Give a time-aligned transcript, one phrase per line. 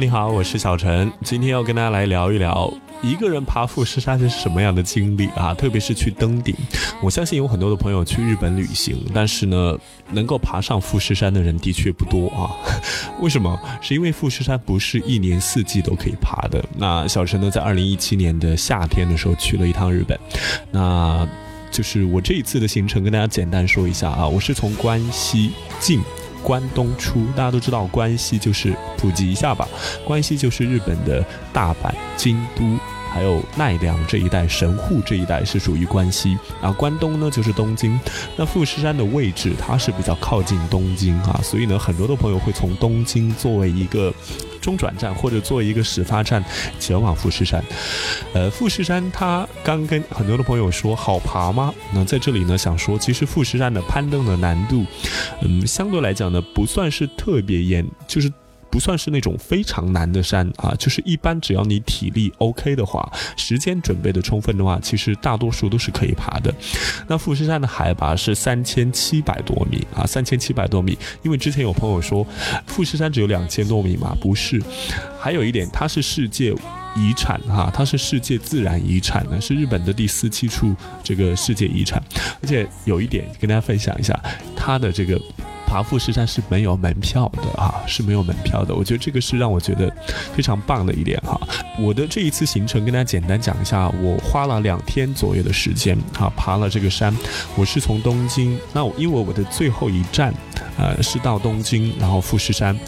[0.00, 2.72] 你好，我是小陈，今天要跟大家来聊一聊
[3.02, 6.54] 一个人爬富士山是什么样的经历啊，特别是去登顶。
[7.02, 9.76] 我相信有很多的朋友去日本旅行，但是呢，
[10.12, 12.54] 能够爬上富士山的人的确不多啊。
[13.20, 13.58] 为什么？
[13.80, 16.64] 是因为富士山不是一年四季都可以爬的。
[16.76, 20.16] 那小陈呢，在二零一七年的夏天的时候去了一趟日本，
[20.70, 21.26] 那
[21.72, 26.00] 就是我这一次的行程跟大家简单说一下啊，我是从关西进。
[26.42, 29.68] 关东出，大家都知道关西就是普及一下吧。
[30.04, 32.77] 关西就是日本的大阪、京都，
[33.12, 36.38] 还有奈良这一带，神户这一带是属于关西。
[36.60, 37.98] 啊，关东呢就是东京。
[38.36, 44.12] 那富士山的位置它是比较靠近东京啊，所以呢，很多的朋友会从东京作为一个。
[44.60, 46.44] 中转站或者做一个始发站
[46.80, 47.64] 前往富士山，
[48.34, 51.72] 呃，富士山它刚跟很多的朋友说好爬吗？
[51.94, 54.84] 那在这里呢，想说其实富士山的攀登的难度，
[55.42, 58.30] 嗯，相对来讲呢，不算是特别严，就是。
[58.70, 66.54] 不算是那种非常难的山啊，就是一般只要你体力 OK 的话，时间准备的充分的话，其实大多数都是可以爬的。
[67.06, 70.98] 那富士山的海拔是三千七百多米啊，三千七百多米。
[71.22, 72.26] 因为之前有朋友说
[72.66, 74.62] 富士山只有两千多米嘛，不是。
[75.20, 76.54] 还有一点，它是世界
[76.96, 82.02] 遗产哈，它是世界自然遗产呢，是日本的第四七处这个世界遗产。
[82.42, 84.18] 而且有一点跟大家分享一下，
[84.56, 85.20] 它的这个。
[85.70, 88.74] 爬富士山是没有门票的啊，是没有门票的。
[88.74, 89.94] 我觉得这个是让我觉得
[90.34, 91.38] 非常棒的一点哈。
[91.78, 97.14] 我的这一次行程跟大家简单讲一下，我花了两天左右的时间啊，爬了这个山。
[97.54, 100.32] 我是从东京，那因为我的最后一站。
[100.78, 102.78] 呃，是到东京，然后富士山。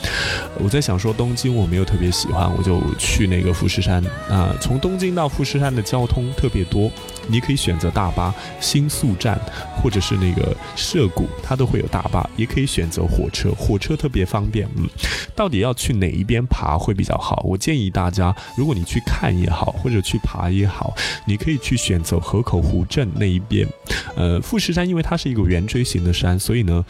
[0.59, 4.03] 我在想说，东京我没有特别喜欢，我就去那个富士山。
[4.29, 6.91] 啊，从东京到富士山的交通特别多，
[7.31, 9.39] 你可以选择大巴、新宿站，
[9.83, 14.69] 或者是那个涩谷，它都会有大巴，也可以选择火车，火车特别方便。
[14.77, 14.89] 嗯，
[15.35, 17.43] 到底要去哪一边爬会比较好？
[17.45, 23.67] 我建议大家，如果你去看也好，或者去爬也好，你可以去选择河口湖镇那一边。
[24.15, 26.85] 呃，富士山因为它是一个圆锥形的山，所以呢，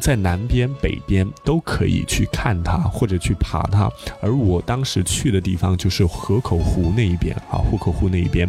[0.00, 0.36] 在南。
[0.46, 3.90] 边北边都可以去看它或者去爬它，
[4.20, 8.48] 而我当时去的地方就是河口湖那一边啊，河口湖那一边，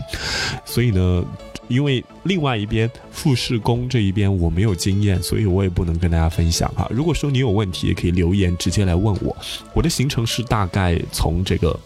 [0.63, 1.23] 所以呢，
[1.67, 6.87] 因为另外一边富士宫这一边我没有经验，所以我也不能跟大家分享哈。
[6.89, 9.35] 如果说你有问题，也可以留言直接来问我。
[9.73, 11.79] 我的行程是大概从这个。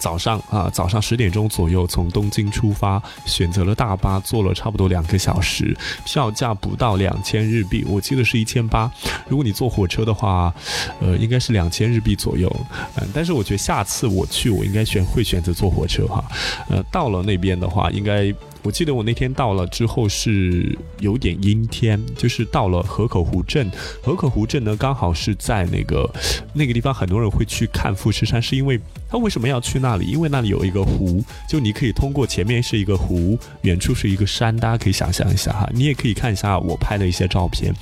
[0.00, 8.90] 早上啊，早上十点钟左右从东京出发，选择了大巴，坐了差不多两个小时，票价不到两千日币，我记得是一千八。
[9.28, 10.52] 如果你坐火车的话，
[11.00, 12.52] 呃，应该是两千日币左右。
[12.96, 16.24] 嗯，但是我觉得下次我去，我应该选会选择坐火车哈。
[16.68, 18.34] 呃，到了那边的话，应该。
[18.62, 23.70] 我记得我那天到了之后是有点阴天，就是到了河口湖镇。
[24.02, 26.08] 河口湖镇呢，刚好是在那个
[26.54, 28.78] 那个地方，很多人会去看富士山，是因为
[29.12, 30.06] 他为什么要去那里？
[30.06, 35.68] 因为那里有一个湖，就你可以通过前面是一个湖，远处是一个山，大家可以想象一下哈。
[35.74, 37.74] 你也可以看一下我拍的一些照片，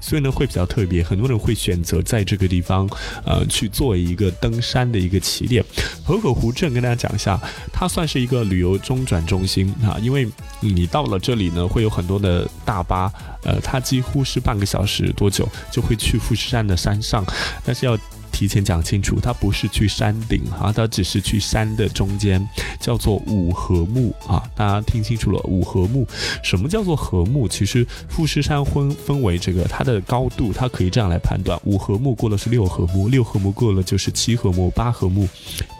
[0.00, 1.02] 所以呢会比较特别。
[1.02, 2.88] 很多人会选择在这个地方，
[3.24, 5.64] 呃，去做一个登山的一个起点。
[6.04, 7.36] 河口湖镇跟大家讲一下，
[7.72, 10.24] 它算是一个旅游中转中心啊，因为
[10.60, 17.24] 你到了这里呢，会有很多的大巴，呃，它几乎是半个小时多久就会去富士山的山上，
[17.64, 17.98] 但是要。
[18.36, 22.46] 提前讲清楚，它不是去山顶啊，它只是去山的中间，
[22.78, 24.42] 叫做五合目啊。
[24.54, 26.06] 大家听清楚了，五合目，
[26.42, 27.48] 什么叫做合目？
[27.48, 35.26] 其实富士山分分为这个它的高度，它可以这样来判断：五合目过了是六合目，六合目过了就是七合目，八合目，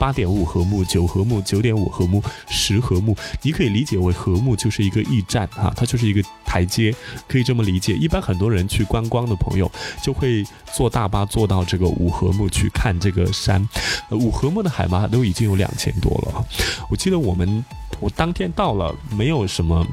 [0.01, 3.15] 八点五合目，九合目，九点五合目，十合目。
[3.43, 6.95] 你可以理解为合目就是一个驿站啊，它就是一个台阶，
[7.29, 7.93] 可以这么理解。
[7.93, 9.71] 一般很多人去观光的朋友
[10.03, 10.43] 就会
[10.75, 12.46] 坐大巴坐到这个五合目。
[12.49, 13.67] 去看这个山，
[14.11, 16.45] 五合目的海拔都已经有两千多了。
[16.91, 17.65] 我记得我们
[18.01, 19.87] 我当天到了，没有什么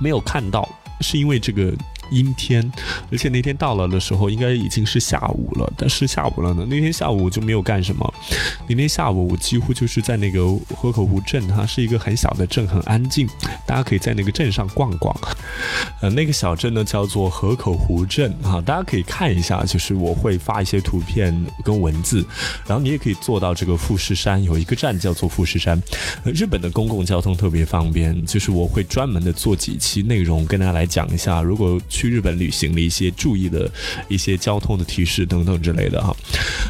[0.00, 0.68] 没有看到，
[1.00, 1.72] 是因为这个。
[2.10, 2.70] 阴天，
[3.10, 5.72] 而且那天到了的时候，应该已经是下午了。
[5.76, 8.14] 但是下午了呢，那天下午我就没有干什么。
[8.68, 13.28] 那天下午我几乎就是在那个河口湖镇，它是一个很小的镇，很安静，
[13.66, 15.14] 大家可以在那个镇上逛逛。
[16.00, 22.24] 呃，那个小镇呢叫做河口湖镇啊，大家可以看一下，就是我会发一些图片跟文字，
[22.66, 25.80] 然后你也可以坐到这个富士山，有一个站叫做富士山。
[26.24, 31.80] 日本的公共交通特别方便，就是我会专门的做几期内容跟大家来讲一下，如果。
[31.96, 33.70] 去日本旅行的一些注意的
[34.06, 36.14] 一些交通的提示等等之类的哈，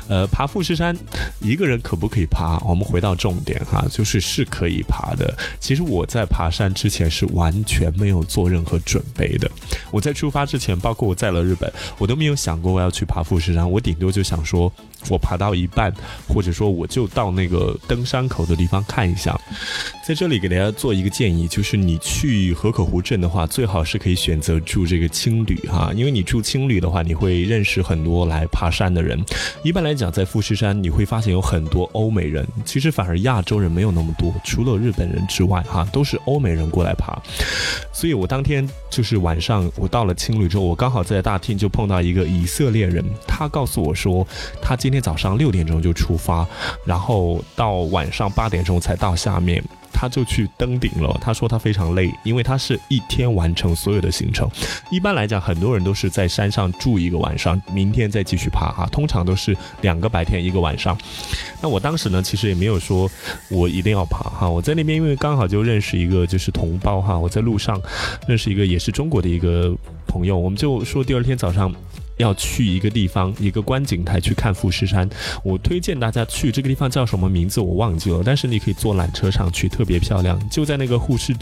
[0.09, 0.97] 呃，爬富士山
[1.41, 2.59] 一个人可不可以爬？
[2.65, 5.37] 我们回到重点哈，就是是可以爬的。
[5.59, 9.51] 其实我在爬山之前是完全没有做任何准备的。
[9.91, 13.69] 我在出发之前，包括我在了日本，我都没有想过我要去爬富士山。
[13.69, 14.73] 我顶多就想说，
[15.09, 15.93] 我爬到一半，
[16.29, 19.39] 或者说我就到那个登山口的地方看一下。
[20.07, 29.21] 在这里给大家做一个建议，就是你去河口湖镇的话，最好是可以选择住这个青旅哈，因为你住青旅的话，你会认识很多来爬山的人。
[29.65, 37.21] 一般来讲，在富士山你会发现有很多欧美人，其实反而亚洲人没有那么多，除了日本人之外哈，都是欧美人过来爬。
[37.93, 44.27] 所以我当天就是晚上，我到了青旅之后，我刚好在大厅就碰到一个以色列人，他告诉我说，
[44.63, 46.47] 他今天早上六点钟就出发，
[46.85, 49.61] 然后到晚上八点钟才到下面。
[49.93, 51.19] 他就去登顶了。
[51.21, 54.49] 他说他非常累，因为他是一天完成所有的行程。
[54.91, 58.87] 一般来讲，很多人都是在山上住一个晚上，明天再继续爬哈。
[58.93, 60.97] 通常都是两个白天一个晚上。
[61.61, 63.11] 那我当时呢，其实也没有说
[63.49, 64.49] 我一定要爬哈。
[64.49, 67.81] 我在那边因为刚好就认识一个就是同胞哈，我在路上
[68.29, 69.75] 认识一个也是中国的一个
[70.07, 71.75] 朋友，我们就说第二天早上。
[72.17, 75.09] 要去一个地方，一个观景台去看富士山。
[75.45, 81.35] 我推荐大家去这个地方叫什么名字我忘记了，但是你可以坐缆车上去，特别漂亮，就在那个富士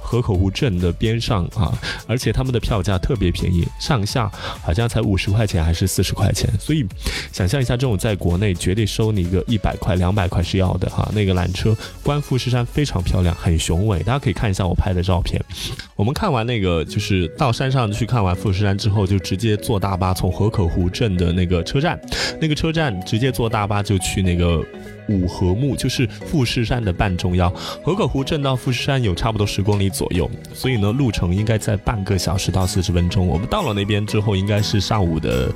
[0.00, 1.76] 河口湖镇的边上啊。
[2.06, 4.30] 而且他们的票价特别便宜，上下
[4.62, 6.48] 好像才五十块钱还是四十块钱。
[6.60, 6.86] 所以
[7.32, 11.10] 想象一下，这种在国内绝对收你个一百块、两百块是要的哈。
[11.12, 15.42] 那个缆车观富士山非常漂亮，很雄伟，大家可以看一下我拍的照片。
[15.96, 20.11] 我们看完那个就是到山上去看完富士山之后，就直接坐大巴。
[20.12, 22.00] 从河口湖镇的那个车站，
[22.40, 24.64] 那个车站直接坐大巴就去那个。
[25.08, 27.52] 五合目就是富士山的半中央，
[27.84, 33.26] 河口湖镇到富士山有差不多十公里左右，所以呢路程应该在半个小时到四十分钟。
[33.26, 35.52] 我们到了那边之后，应该是上午的，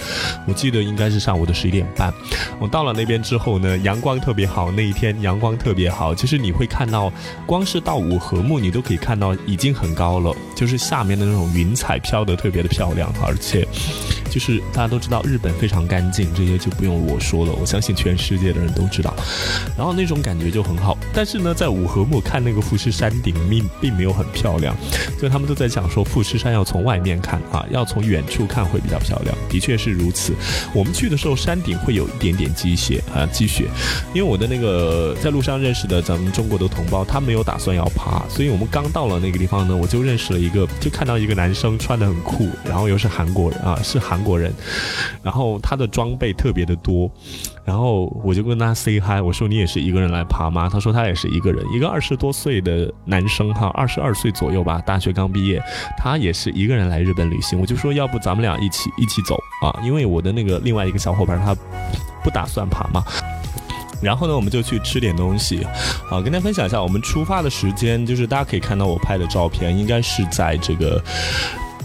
[0.47, 2.13] 我记得应该是上午的十一点半。
[2.59, 7.13] 我到了那边之后呢，阳光特别好，那一天阳光特别好，就是你会看到，
[7.47, 13.67] 光是到五合目你都可以看到已经很高了，就是下面的那种云彩飘得特别的漂亮，而且
[14.31, 19.15] 就是大家都知道日本非常干净，这些就不用我说了，我相信全世界的人都知道。
[19.77, 24.77] 然后那种感觉就很好，但是呢，在五合目看那个富士山顶并并没有很漂亮，
[25.19, 29.37] 所以他们都在讲说富士山要从外面看啊，要从远处看会比较漂亮。
[29.49, 30.35] 的确是如此。
[30.75, 33.65] 我们去的时候山顶会有一点点积雪啊，积雪。
[34.15, 44.53] 因为我的那个在路上认识的咱们中国的同胞，他没有打算要爬，所以我们刚到了那个地方呢，我就认识了一个，就看到一个男生穿的很酷，然后又是韩国人啊，是韩国人，
[45.23, 47.11] 然后他的装备特别的多。
[47.67, 50.69] 然后我就跟他 say hi，我说你也是一个人来爬吗？
[50.73, 55.61] 他说他也是一个人，一个二十多岁的男生哈，二十二岁左右吧，大学刚毕业，
[55.99, 57.59] 他也是一个人来日本旅行。
[57.61, 61.57] 我就说要不咱们俩一起一起走啊，因为我的那个另外一个小伙伴他
[62.23, 63.03] 不打算爬嘛。
[64.01, 65.67] 然后呢，我们就去吃点东西，
[66.09, 71.03] 好，跟大家分享一下我们出发的时间，就是大家可以看到我拍的照片，应该是在这个。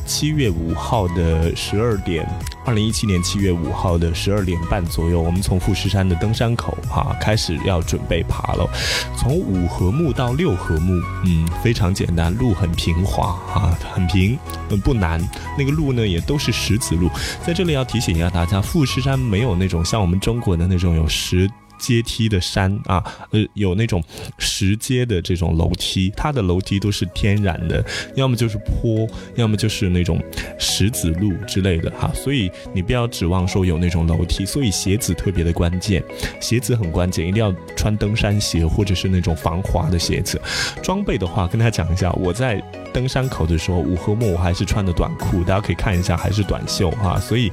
[0.05, 2.27] 七月五号的十二点，
[2.65, 8.69] 二零一七年七月五号的十二点半左右，我们从富士山的登山口哈开始要准备爬了。
[9.17, 14.37] 从五合目到六合目，嗯，非常简单，路很平滑啊，很平，
[14.69, 15.21] 嗯，不难。
[15.57, 17.09] 那个路呢也都是石子路。
[17.45, 21.49] 在这里要提醒一下大家，富士山没有那种像我们中国的那种有石。
[21.81, 24.01] 阶梯的山啊，呃，有那种
[24.37, 27.83] 石阶的这种楼梯，它的楼梯都是天然的，
[28.15, 30.21] 要么就是坡，要么就是那种
[30.59, 32.11] 石子路之类的哈。
[32.13, 36.03] 所以你不要指望说有那种楼梯，所以鞋子特别的关键，
[36.39, 40.39] 鞋子很关键，一定要穿登山鞋或者是那种防滑的鞋子。
[40.83, 42.61] 装备的话，跟大家讲一下，我在
[42.93, 47.19] 登山口的时候，五合目我还是穿的短裤，大家可以看一下，还是短袖哈。
[47.19, 47.51] 所以，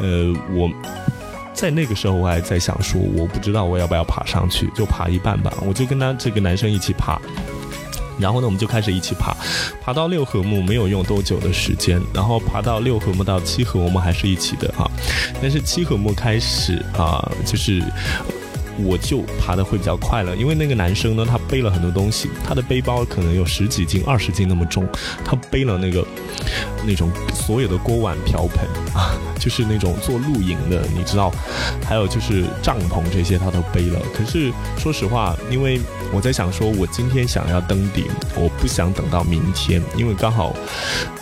[0.00, 0.70] 呃，我。
[1.52, 5.52] 在那个时候，我还在想说，我不知道我要不要爬上去，就爬一半吧。
[5.66, 7.20] 我就跟他这个男生一起爬，
[8.18, 9.36] 然后呢，我们就开始一起爬，
[9.80, 14.90] 爬到六合目没有用多久的时间，然后爬到六合目到七合，我们还是一起的哈。
[15.40, 17.82] 但是七合目开始啊，就是
[18.84, 24.86] 我就爬的会比较快了，因为那个男生呢，他背了很多东西，他的背包可能有十几斤、二十斤那么重，
[25.24, 26.06] 他背了那个
[26.86, 29.14] 那种所有的锅碗瓢盆 啊。
[29.42, 31.28] 就是那种做露营的，你知道，
[31.84, 33.98] 还有就是帐篷这些他都背了。
[34.14, 35.80] 可是说实话，因为
[36.12, 38.04] 我在想说，我今天想要登顶，
[38.36, 40.54] 我不想等到明天，因为刚好，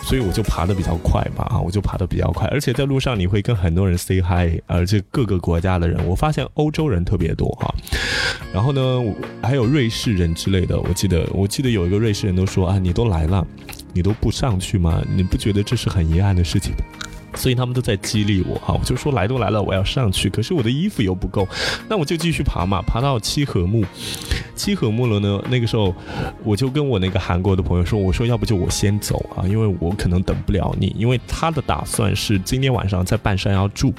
[0.03, 2.47] 所以我就爬的比较快吧，啊，我就爬的比较快。
[2.49, 7.73] 而且在路上你会跟很多人 say hi，而且各个国家的人，我发现欧洲人特别多哈。
[8.53, 9.01] 然后呢，
[9.41, 13.45] 还有瑞士人之类的，我记得我记得有一个瑞士人都说啊，你都来了，
[13.93, 15.01] 你都不上去吗？
[15.15, 16.73] 你不觉得这是很遗憾的事情？
[17.33, 20.29] 所以他们都在激励我哈，我就说来都来了，我要上去。
[20.29, 21.47] 可是我的衣服又不够，
[21.87, 23.85] 那我就继续爬嘛，爬到七合目。
[24.61, 25.91] 七合木了呢，那个时候
[26.43, 33.91] 我就跟我那个韩国的朋友说，我说要不就我先走啊，因为我可能等不了你，因为他的打算是今天晚上在半山腰住，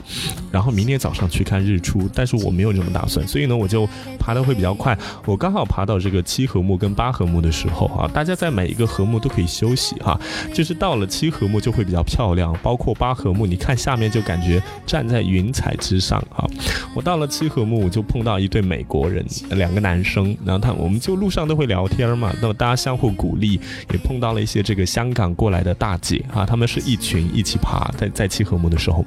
[0.52, 3.88] 然后明天早上去看日出，但是我没有这么打算，所以呢，我就
[4.20, 4.96] 爬的会比较快。
[5.26, 10.16] 我刚好爬到这个七合木跟八合木的时候啊，大家在每一个合木都可以休息哈，
[10.54, 16.46] 就是到了七合木就会比较漂亮，包括八合木，你看下面就感觉站在云彩之上啊。
[16.94, 23.60] 我到了七合木，我就碰到一对美国人，两个男生，后我们就路上都会聊天嘛，那么大家相互鼓励，
[23.92, 29.04] 也碰到了一些这个香港过来的大姐啊，他们是一群一起爬，在在七和目的时候，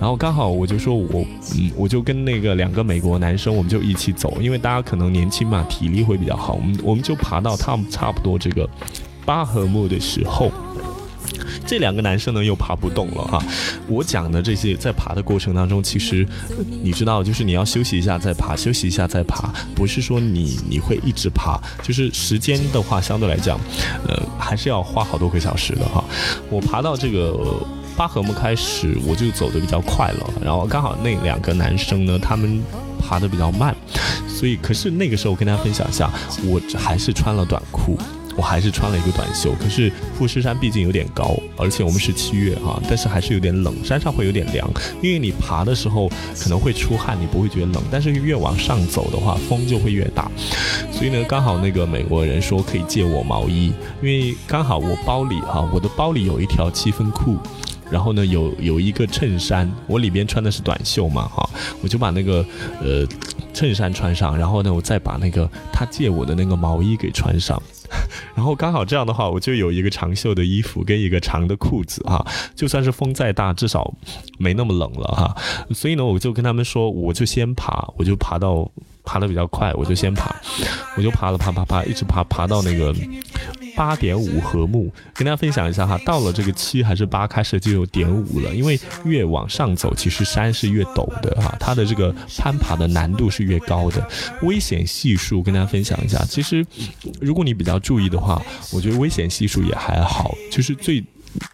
[0.00, 1.24] 然后刚好我就说我
[1.56, 8.68] 嗯，我就跟那个两个美国男生，我们就一起走，因为大家可能年轻嘛，体力会比较好，我们我们就爬到他们差不多这个
[9.24, 10.50] 八和目的时候。
[11.66, 13.42] 这两个男生呢又爬不动了哈，
[13.88, 16.26] 我讲的这些在爬的过程当中，其实
[16.82, 23.58] 你知道，就是你要休息一下再爬，休息一下再爬，不是说你你会一直爬，就是时间的话相对来讲，
[24.06, 26.04] 呃，还是要花好多个小时的哈。
[26.50, 27.64] 我爬到这个
[27.96, 32.62] 八合目开始，我就走的比较快了，然后刚好那两个男生呢，他们
[33.00, 33.74] 爬的比较慢，
[34.28, 36.10] 所以可是那个时候跟大家分享一下，
[36.44, 37.98] 我还是穿了短裤。
[38.36, 44.68] 我还是穿了一个短袖，可是富士山毕竟有点高，而且我们是七月哈，但是还是有点冷，山上会有点凉，
[45.00, 50.30] 因为你爬的时候可能会出汗，你不会觉得冷，但是越往上走的话，风就会越大，
[50.92, 53.72] 所以呢，刚好那个美国人说可以借我毛衣，
[54.02, 57.36] 因为刚好我包里哈，我的包里有一条七分裤，
[57.90, 61.48] 然后呢有有一个衬衫，我里边穿的是短袖嘛哈，
[61.82, 62.44] 我就把那个
[62.82, 63.06] 呃
[63.52, 67.62] 衬衫穿上，然后呢我再把那个他借我的那个毛衣给穿上。
[68.34, 72.24] 然后刚好这样的话，我就有一个长袖的衣服跟一个长的裤子哈，
[72.54, 73.94] 就算是风再大，至少
[74.38, 75.36] 没那么冷了哈。
[75.72, 78.70] 所以呢，我就跟他们说，我就先爬，我就爬到
[79.04, 80.34] 爬的比较快，我就先爬，
[80.96, 82.94] 我就爬了爬爬爬，一直爬爬到那个。
[83.76, 94.08] 八点五合目，跟大家分享一下哈，到了这个七还是八开始就有点五了，因为越往上走，其实山是越陡的哈，它的这个攀爬的难度是越高的，
[94.42, 96.64] 危险系数跟大家分享一下，其实
[97.20, 98.40] 如果你比较注意的话，
[98.72, 101.04] 我觉得危险系数也还好，就是最。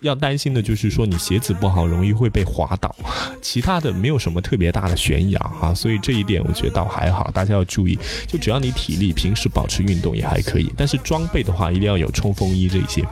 [0.01, 2.95] 要担心的就是说你鞋子不好，容易会被滑倒。
[3.41, 7.99] 其他的没有什么特别大的悬崖啊，所以这一点我觉得倒还好，大家要注意。
[8.27, 13.05] 就只要你体力平时保持运动也还可以，但是装备的话一定要有冲锋衣这些。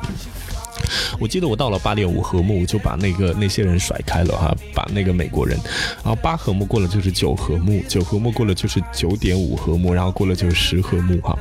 [1.18, 5.58] 我记得我到了八点五合目，就把那个那些人甩开了哈，把那个美国人，
[6.04, 11.37] 然后八合目过了就是九合目，九合目过了就是九点五合目，然后过了就是十合目哈。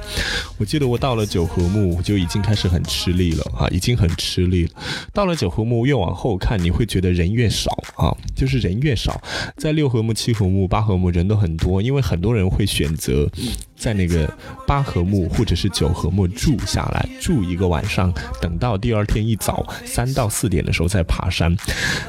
[0.58, 4.72] 我记得我到了九合目就已经开始很吃力了哈，已经很吃力了。
[5.13, 9.22] 到了九合目越往后看，你会觉得人越少啊，就是人越少。
[9.56, 13.29] 在六合目、七合目、八合目人都很多，因为很多人会选择。
[13.77, 14.27] 在那个
[14.65, 21.55] 八合目或者是九合目住下来，住一个晚上，等到第二天一早三到四点的时候在爬山。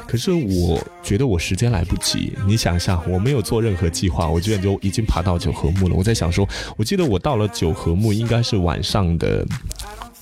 [0.07, 5.95] 可是我觉得我时间来不及，你想一下，我没有做任何计划，我觉得就已经爬到九合目了。
[5.95, 6.47] 我在想说，
[6.77, 9.45] 我记得我到了九合目应该是晚上的。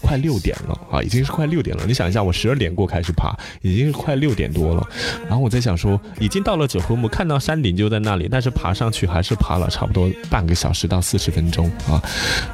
[0.01, 1.83] 快六点了啊，已经是快六点了。
[1.85, 4.87] 你想一下，我十二点过开始爬，已经是快六点多了。
[5.27, 12.01] 然后我在想说，已经到了九合目，看到山顶就在那里，但是爬上去还是爬了差不多半个小时到四十分钟啊。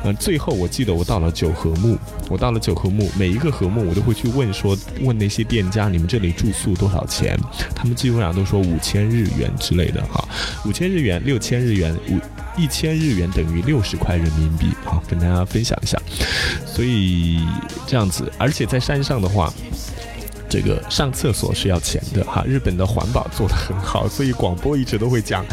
[0.04, 1.98] 呃，最后我记得我到了九合目，
[2.30, 7.38] 我到了九合目，每一个合目我都会去问说，问那些店家，你们这里住宿多少钱？
[7.76, 10.28] 他们基本上都说五千日元之类的哈，
[10.66, 12.20] 五千日元、六千日元、五
[12.56, 16.00] 一千日元等于六十块人民币啊，跟大家分享一下。
[16.66, 17.40] 所以
[17.88, 19.52] 这样子，而且在山上的话，
[20.50, 22.44] 这个上厕所是要钱的哈。
[22.46, 25.44] 日本的环保做得很好，所以广播一直都会讲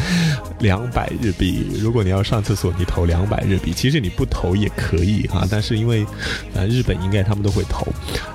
[0.59, 1.67] 两百日币。
[1.79, 3.73] 如果你要上厕所，你投两百日币。
[3.73, 6.07] 其实你不投也可以哈，但是因为
[6.55, 7.87] 呃日本应该他们都会投。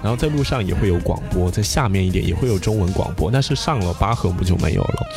[0.02, 5.08] 然后在路上也会有广播，在下面一点也会有中文广播，但是上了八合目就没有了。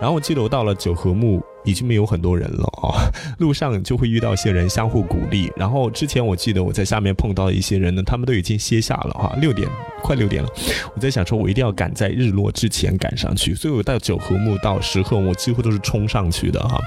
[0.00, 1.42] 然后我记得我到了九合目。
[1.68, 5.52] 已经没有很多人了啊， 路上就会遇到一些人相互鼓励。
[5.56, 9.68] 然后之前我记得我在下面碰到一些人呢，他们都已经歇下了哈，六点
[10.02, 10.48] 快六点了。
[10.94, 16.80] 我在想说，我一定要赶在日落之前赶上去，所以我到九和目到十合目几乎都是冲上去的哈。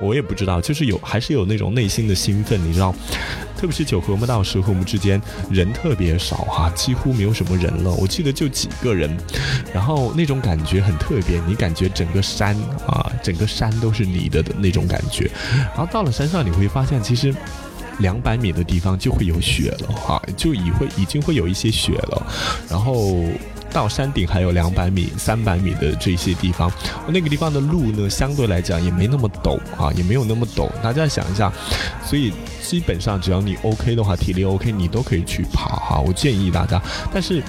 [0.00, 2.94] 我也不知道，就是有还是有那种内心的兴奋，你知道。
[3.64, 5.18] 特别是九合目到十合目之间
[5.50, 7.90] 人特别少哈，几乎没有什么人了。
[7.94, 9.16] 我记得就几个人，
[9.72, 12.54] 然后那种感觉很特别，你感觉整个山
[12.86, 15.30] 啊，整个山都是你的的那种感觉。
[15.74, 17.34] 然后到了山上，你会发现其实
[18.00, 22.26] 两百米的地方就会有雪了哈，就已会已经会有一些雪了。
[22.68, 23.24] 然后
[23.74, 26.70] 到山顶还有两百米、三百米的这些地方，
[27.08, 30.70] 那个地方的路呢，相对来讲也没那么陡啊，也没有那么陡。
[30.80, 31.52] 大家想一下，
[32.06, 36.00] 所以基本上只要你 OK 的话，体力 OK，你都可以去爬哈。
[36.00, 36.80] 我建议大家，
[37.12, 37.42] 但是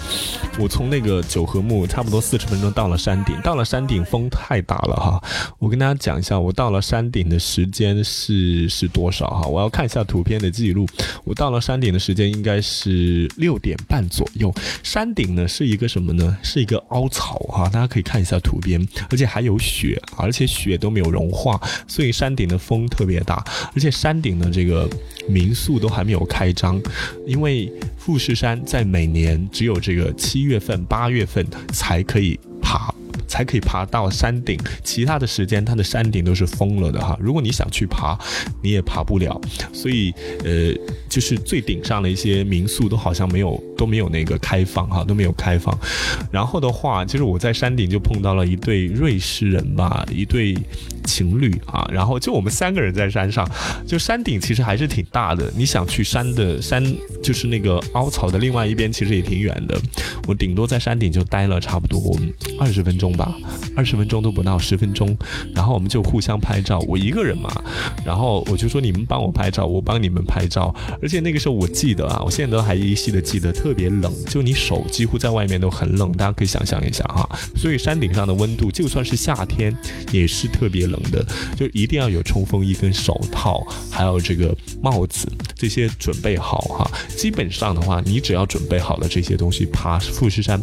[0.57, 5.23] 我从那个九合目差不多四十分钟到了山顶，到了山顶风太大了哈。
[5.59, 9.47] 我跟大家讲一下，我到了山顶的时间是是多少哈？
[9.47, 10.87] 我要看一下图片的记录。
[11.23, 14.51] 我到了山顶的时间应该是六点半左右。
[14.81, 16.37] 山顶呢是一个什么呢？
[16.41, 23.43] 是一个凹槽哈，大家可以看一下图片，而且还有雪，而且雪都没有融化，所以山顶的风特别大，
[23.73, 24.89] 而且山顶的这个
[25.27, 26.81] 民宿都还没有开张，
[27.25, 32.93] 因为富士山在每年只有这个七月份、八月份才可以爬。
[33.27, 37.17] 才可以爬到山顶，其他的时间它的山顶都是封了的哈。
[37.19, 38.17] 如果你想去爬，
[38.61, 39.41] 你也爬不了。
[39.73, 40.73] 所以呃，
[41.09, 45.75] 就是最顶上的一些民宿都好像没有都没有那个开放哈，都没有开放。
[46.31, 50.55] 然后的话，就是我在山顶就碰到了一对瑞士人吧，一对
[51.05, 51.89] 情侣啊。
[51.91, 53.49] 然后就我们三个人在山上，
[53.87, 55.51] 就山顶其实还是挺大的。
[55.55, 56.83] 你想去山的山，
[57.23, 59.79] 就是那个凹槽的另外一边，其实也挺远的。
[60.27, 62.15] 我顶多在山顶就待了差不多
[62.59, 63.05] 二十分钟。
[63.15, 63.33] 吧，
[63.77, 65.15] 二十分钟都不到，十分钟，
[65.53, 66.79] 然后我们就互相拍照。
[66.87, 67.49] 我一个人嘛，
[68.03, 70.75] 然后我就说你们帮我拍照，我帮你们拍照。
[71.01, 77.27] 而且那个时候我记得啊，我现在都还依稀的记得，特别冷，就你手几乎在外面都很冷，大家可以想象一下哈。
[77.55, 79.75] 所以山顶上的温度，就算是夏天
[80.11, 81.25] 也是特别冷的，
[81.57, 86.91] 就一定要有冲锋衣跟手套，还有这个帽子这些准备好哈。
[87.17, 90.61] 基本上的话，你只要准备好了这些东西，爬富士山。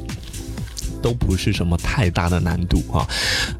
[1.03, 3.07] 都不是什么太大的难度啊，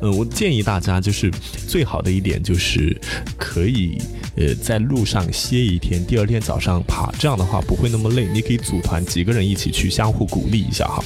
[0.01, 1.31] 呃，我建议大家就是
[1.69, 2.97] 最好的一点就是
[3.37, 4.01] 可以
[4.37, 8.27] 呃在路上歇一天，第二天早上爬，这样的话不会那么累。
[8.33, 11.03] 你可以组团几个人一起去，相互鼓励一下哈。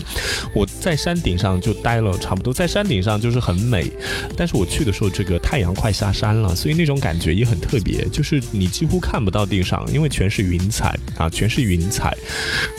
[0.54, 3.90] 我在山顶上就待了差不多，在山顶上就是很美，
[4.36, 12.16] 但是我去的时候这个太阳快下山了，所以那种感觉也很特别，就是你几乎看不到地上，因为全是云彩啊，全是云彩，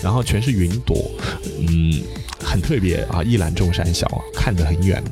[0.03, 1.11] 然后全是云朵，
[1.59, 2.03] 嗯。
[2.47, 5.03] 很特别啊，一览众山小啊，看得很远。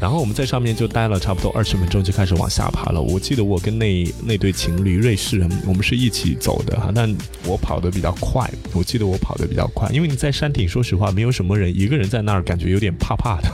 [0.00, 3.02] 然后我们在上面就待了差不多二十分钟，就开始往下爬了。
[3.02, 7.12] 我记得我跟那那对情侣瑞士人，我们是一起走的哈，但
[7.44, 8.48] 我跑得比较快。
[8.72, 13.50] 我记得我跑得比较快，因为你在山顶，说实话没有什么人，一个人在那儿感觉有点怕怕的，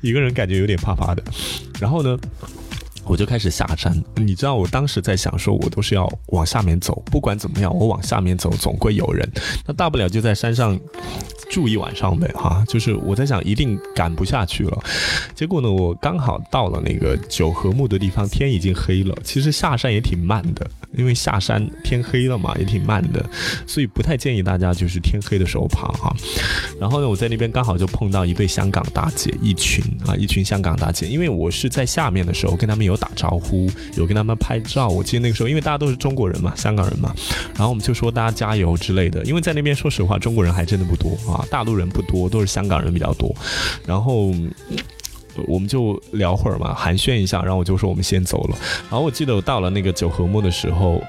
[0.00, 1.24] 一个人感觉有点怕怕的。
[1.80, 2.16] 然后呢？
[3.12, 9.30] 我就开始下山，你知道我当时在想，说我都是要往下面走，不管怎么样，我往下面走总会有人，
[9.66, 10.80] 那大不了就在山上
[11.50, 14.82] 住一晚上呗，哈，就是我在想一定赶不下去了，
[15.34, 20.66] 结果呢，我刚好到了那个九合目的地方，天已经黑了，其实下山也挺慢的。
[20.96, 23.24] 因为下山天黑了嘛，也挺慢的，
[23.66, 26.14] 所以不太建议大家就是天黑的时候爬哈。
[26.80, 31.06] 然后呢，我在那边刚好就碰到一对香港大姐，一群啊，一群香港大姐。
[31.06, 34.88] 因为我是在下面的时候跟他们有打招呼，有跟他们拍照。
[34.88, 37.14] 我记得那个时候，因为大家都是中国人嘛，香港人嘛，
[37.54, 39.24] 然后我们就说大家加油之类的。
[39.24, 43.34] 因为在那边说实话，中国人还真的不多啊，大陆人不多，都是香港人比较多。
[43.86, 44.32] 然后。
[45.46, 48.56] 我们就聊会儿嘛，寒暄一下，然后我就说我们先走了。
[48.90, 51.02] 然后我记得我到了那个九合目的时候。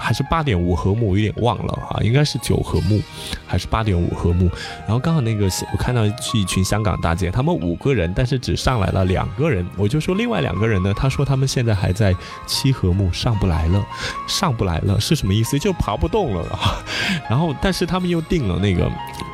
[0.00, 3.00] 还是八点五合目，我有点忘了哈，应该是九合目，
[3.46, 4.50] 还是八点五合目。
[4.86, 9.66] 然后刚好那个我看到是一群香港大姐，他们五个人，但是只上来了两个人。
[9.76, 12.14] 我就说另外两个人呢，他说他们现在还在
[12.46, 13.84] 七合目，上不来了，
[14.26, 15.58] 上不来了是什么意思？
[15.58, 16.48] 就爬不动了。
[16.50, 16.82] 啊
[17.28, 18.90] 然后但是他们又定了那个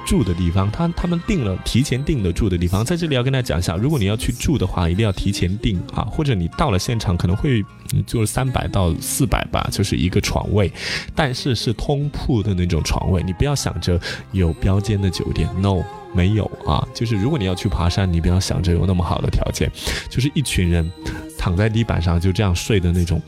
[0.07, 7.65] 住的地方，他他们定了提前定的住的地方，在这里要跟大家讲一下，如果你要去住的话，一定要提前订啊，或者你到了现场可能会
[8.07, 10.47] 就是三百到四百吧，就是一个床。
[10.47, 10.73] 位，
[11.15, 15.83] 但是是通铺的那种床位，你不要想着有标间的酒店，no，
[16.15, 16.87] 没有啊。
[16.95, 19.69] 就是如果你要去爬山，你不要想着有那么好的条件，
[20.09, 20.89] 就是一群人
[21.37, 23.21] 躺在地板上就这样睡的那种，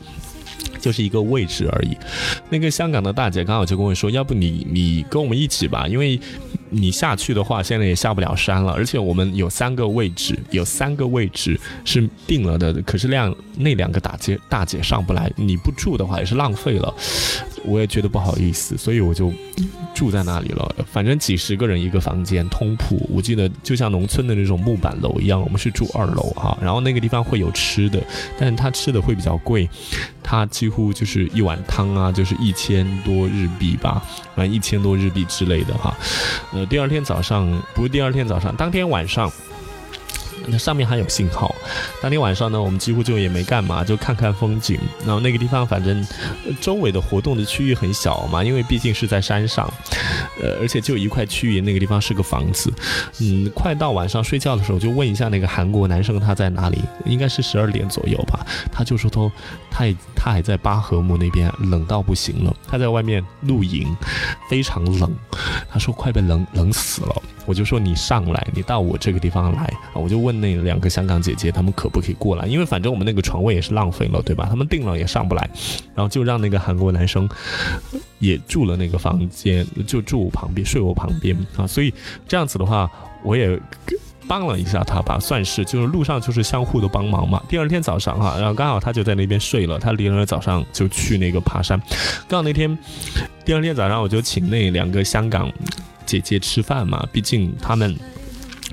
[0.79, 1.97] 就是一个位置而已。
[2.49, 6.19] 那个香港的大姐刚好就跟我说，要不你你跟我们一起吧，因为。
[6.69, 16.93] 你下去的话，现在也下不了山了，而且我们有三个位置，有三个位置是定了的，可是那两那两个大姐大姐上不来，你不住的话也是浪费了，
[17.63, 19.31] 我也觉得不好意思，所以我就
[19.93, 20.75] 住在那里了。
[20.91, 28.01] 反正几十个人一个房间，通铺，我记得就像农村的那种木板楼一样，我们是住二楼哈，然后那个地方会有吃的，
[28.37, 29.69] 但是他吃的会比较贵，
[30.23, 34.01] 他几乎就是一碗汤啊，就是一千多日币吧，
[34.35, 35.95] 反正一千多日币之类的哈。
[36.53, 39.31] 呃第二天早上不是第二天早上，当天晚上，
[40.49, 41.53] 那上面还有信号。
[42.01, 44.79] 当天晚上呢，我们几乎就也没干嘛，就看看风景。
[45.05, 46.05] 然后那个地方反正
[46.59, 49.71] 周围的活动的区域很小嘛，因为毕竟是在山上。
[50.41, 52.71] 呃，而且就一块区域，那个地方是个房子。
[53.19, 58.45] 嗯，快到晚上睡觉的时候，就问一下那个韩国男生他在哪里，应该是十二点左右吧。
[58.71, 59.29] 他就说他
[59.69, 59.85] 他
[60.15, 63.95] 他还在巴合木那边，冷到不行了，他在外面露营，
[64.49, 65.13] 非常冷。
[65.69, 67.21] 他说快被冷冷死了。
[67.49, 69.95] 我就说你上来，你到我这个地方来啊！
[69.95, 72.45] 我就问那两个香港姐姐，她们可不可以过来？
[72.45, 74.45] 因为反正我们那个床位也是浪费了，对吧？
[74.47, 75.49] 他们订了也上不来，
[75.95, 77.27] 然后就让那个韩国男生
[78.19, 81.65] 也住了那个房间，就住我旁边，睡我旁边啊。
[81.65, 81.91] 所以
[82.27, 82.87] 这样子的话，
[83.23, 83.59] 我也
[84.27, 87.41] 帮了一下他吧，算是就是路上就是相互的帮忙嘛。
[87.49, 91.81] 第二天早上哈，然后刚好他就在那边睡了，他第二天早上就去那个爬山。
[92.27, 92.77] 刚好那天
[93.43, 95.51] 第二天早上，我就请那两个香港。
[96.09, 97.95] 姐姐吃饭嘛，毕竟他们，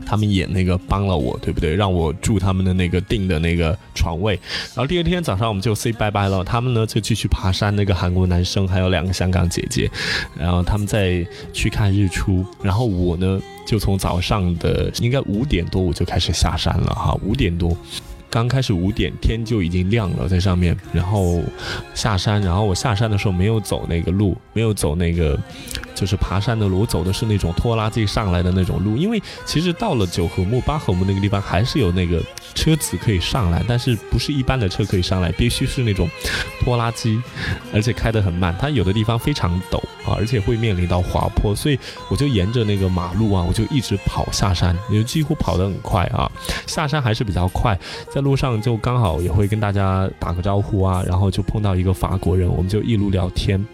[0.06, 1.74] 他们也那个帮了我，对不对？
[1.74, 4.38] 让我住他们的那个订的那个床位。
[4.74, 7.74] 然后第二天早上我们就 say 拜拜了，他们呢就继续爬山。
[7.76, 9.90] 那个韩国男生还有两个香港姐姐，
[10.38, 12.42] 然后他们再去看日出。
[12.62, 17.76] 然后我呢就从早上的应该五点多我就开始下山了哈，五点多。
[18.36, 21.42] 刚开始五点天就已经亮了，在上面，然后
[21.94, 25.40] 下山，然后我下山的时候没有走那个路，没有走那个
[25.94, 32.22] 就是爬山的路，我走的是那种拖拉机上来的那种路，因为其实到了九合木、八合木那个地方还是有那个
[32.54, 36.06] 车子可以上来，但是不是一般的车可以上来，必须是那种
[36.60, 37.18] 拖拉机，
[37.72, 39.80] 而且开得很慢，它有的地方非常陡。
[40.06, 41.76] 啊，而且会面临到滑坡，所以
[42.08, 46.30] 我就沿着那个马路啊，我就一直跑下山，也就几乎跑得很快啊。
[46.64, 47.76] 下山还是比较快，
[48.08, 53.64] 在路上就刚好也会跟大家打个招呼啊，然后就碰到一个法国人，我们就一路聊天，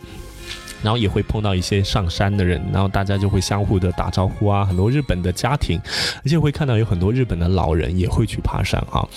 [0.83, 4.63] 然后也会碰到一些上山的人，然后大家就会相互的打招呼啊。
[4.65, 5.81] 很多日本的家庭，
[6.23, 9.09] 而且会看到有很多日本的老人也会去爬山啊。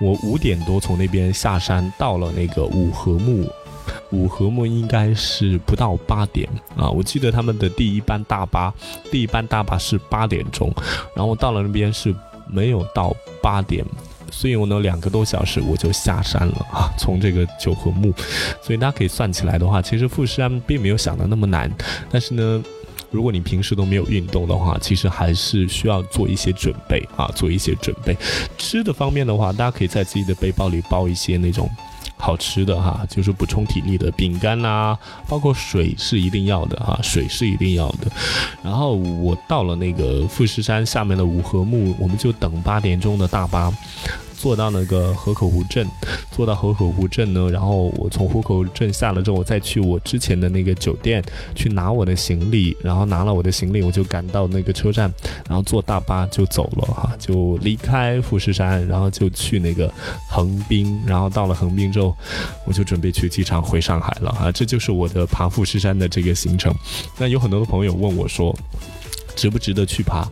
[0.00, 3.50] 我五点多从那边下山，到了那个五合目。
[4.10, 8.72] 五合目应该是不到八点啊，我记得他们的第一班大巴，
[9.10, 10.72] 第一班大巴是八点钟，
[11.16, 12.14] 然后到了那边是
[12.48, 13.84] 没有到八点，
[14.36, 18.12] 所以我呢两个多小时我就下山了啊， 从这个九合目，
[18.62, 21.70] 所以大家可以算起来的话，其实富士山并没有想的那么难，
[22.10, 22.62] 但是呢，
[23.10, 28.16] 如果你平时都没有运动的话，其实还是需要做一些准备啊，做一些准备。
[28.58, 31.70] 吃的方面的话，大家可以在自己的背包里包一些那种。
[32.16, 34.96] 好吃的哈，就是补充体力的饼干呐，
[35.28, 38.10] 包括水是一定要的哈，水是一定要的。
[38.62, 43.70] 然后我到了那个富士山下面的五合目，我们就等八点钟的大巴。
[44.44, 45.88] 坐到那个河口湖镇，
[46.30, 55.10] 坐到河口湖镇呢，然后我从河口镇下了之后，我再去我之前的那个酒店去拿我的行李，然后拿了我的行李，我就赶到那个车站，
[55.48, 59.90] 然后坐大巴就走了哈，就离开富士山，然后就去那个
[60.28, 62.14] 横滨，然后到了横滨之后，
[62.66, 66.70] 我就准备去机场回上海了啊，这就是我的爬富士山的这个行程。
[67.16, 68.54] 那有很多的朋友问我说。
[69.36, 70.26] 值不值得去爬？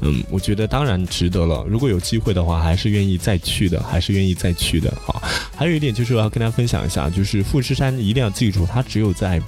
[0.00, 1.64] 嗯，我觉得当然值得了。
[1.68, 4.92] 如果有机会的话，还是愿意再去的，还是愿意再去的。
[5.04, 5.22] 好，
[5.56, 9.40] 还有一点就是我要跟大家分享一下，就是富士山一定要记住，它只有在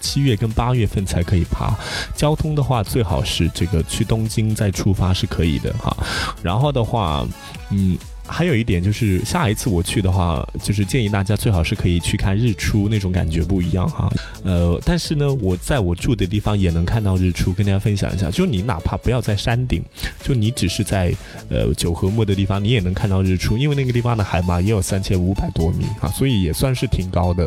[0.00, 1.74] 七月跟八月份才可以爬。
[2.16, 5.96] 交通的话，最好是这个去东京再出发是可以的哈。
[6.42, 7.26] 然后的话，
[7.70, 7.96] 嗯。
[8.26, 14.10] 还有一点就是，下一次我去的话，就是建议大家最好是可以去看日出，那种感觉不一样哈。
[14.44, 18.30] 呃，但是呢，我在我住的地方也能看到日出，跟大家分享一下。
[18.30, 19.82] 就你哪怕不要在山顶，
[20.22, 21.12] 就你只是在
[21.48, 27.44] 呃九合目的地方，你也能看到日出，因为那个地方的海拔也有三千五百多米啊，所以也算是挺高的。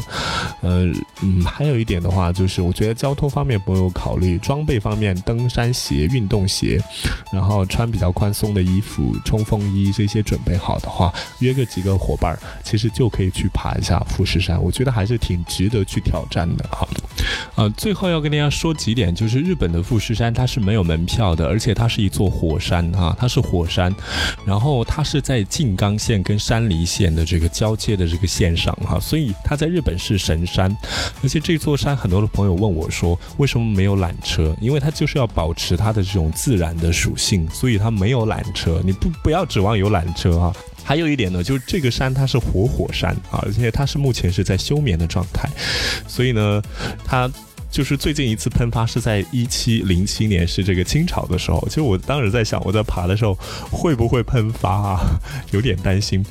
[0.62, 0.92] 呃
[1.24, 6.80] 嗯，还有一点的话，就是我觉得交通方面不用考虑，装备方面，登山鞋、运动鞋，
[7.32, 10.65] 然后穿比较宽松的衣服、冲锋衣这些准备好。
[10.66, 14.60] 好的话，约个几个伙伴，其实就可以去爬一下富士山。
[14.60, 16.88] 我觉得还是挺值得去挑战的哈。
[17.56, 23.94] 呃，最后要跟大家说几点，就是日本的富士山它是没有门票的，而且它是一座火山哈，它是火山，
[24.46, 30.76] 然后它是在静冈县跟山梨县的这个交界的这个线上哈，所以它在日本是神山。
[31.24, 34.56] 而且这座山很多的朋友问我说，为什么没有缆车？
[34.62, 38.82] 因为它就是要保持它的这种自然的属性，所以它没有缆车。
[38.84, 40.54] 你不不要指望有缆车啊。
[40.86, 45.50] 还有一点呢，就是这个山它是活火山啊，而且它是目前是在休眠的状态，
[46.08, 46.62] 所以呢，
[47.04, 47.30] 它。
[47.76, 51.62] 就是最近一次喷发是在一七零七年，是这个清朝的时候。
[51.68, 53.38] 其实我当时在想，我在爬的时候
[53.70, 55.20] 会不会喷发啊？
[55.52, 56.26] 有点担心。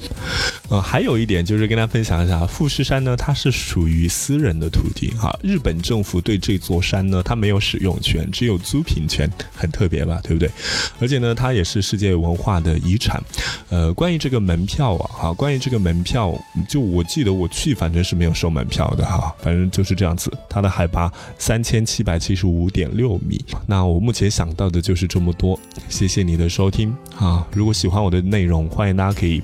[0.71, 5.39] 呃，还有一点就是跟大家分享一下，富士山呢，它是属于私人的土地哈。
[5.43, 10.19] 日本政府对这座山呢，它没有使用权，只有租赁权，很特别吧？
[10.23, 10.51] 对不对？
[10.99, 13.23] 而且呢，它也是世界文化的遗产。
[13.69, 16.35] 呃，关于这个门票啊，哈，关于这个门票，
[16.67, 20.33] 就我记得我去，反正是没有收门票的哈，反正就是这样子。
[20.49, 21.13] 它的海拔。
[21.39, 23.45] 三千七百七十五点六米。
[23.67, 27.47] 那我目前想到的就是这么多，谢谢你的收听啊！
[27.53, 29.43] 如果喜欢我的内容，欢迎大家可以。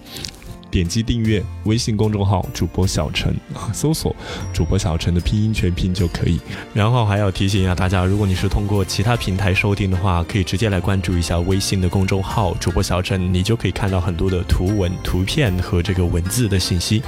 [0.71, 3.35] 点击订阅微信公众号主播小陈，
[3.73, 4.15] 搜索
[4.53, 6.41] 主播小陈的拼音全拼就可以。
[6.73, 17.03] 然后还要提醒一下大家，如果你是通过其他平台收听的话，可以直接来关注一下微信的公众号主播小陈，你就可以看到很多的图文、图片和这个文字的信息。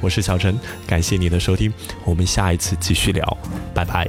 [0.00, 1.72] 我是小陈，感谢你的收听，
[2.04, 3.38] 我们下一次继续聊，
[3.74, 4.08] 拜拜。